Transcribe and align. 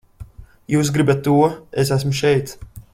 Jūs 0.75 0.89
gribat 0.95 1.21
to, 1.29 1.37
es 1.85 1.93
esmu 1.99 2.19
šeit! 2.25 2.57